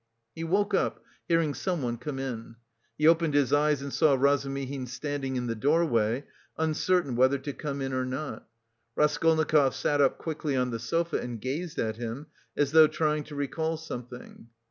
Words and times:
He 0.33 0.43
woke 0.43 0.73
up, 0.73 1.03
hearing 1.27 1.53
someone 1.53 1.97
come 1.97 2.17
in. 2.17 2.55
He 2.97 3.05
opened 3.07 3.35
his 3.35 3.53
eyes 3.53 3.83
and 3.83 3.93
saw 3.93 4.15
Razumihin 4.15 4.87
standing 4.87 5.35
in 5.35 5.45
the 5.45 5.53
doorway, 5.53 6.23
uncertain 6.57 7.15
whether 7.15 7.37
to 7.37 7.53
come 7.53 7.83
in 7.83 7.93
or 7.93 8.03
not. 8.07 8.47
Raskolnikov 8.95 9.75
sat 9.75 10.01
up 10.01 10.17
quickly 10.17 10.55
on 10.55 10.71
the 10.71 10.79
sofa 10.79 11.17
and 11.19 11.39
gazed 11.39 11.77
at 11.77 11.97
him, 11.97 12.25
as 12.57 12.71
though 12.71 12.87
trying 12.87 13.23
to 13.25 13.35
recall 13.35 13.77
something. 13.77 14.47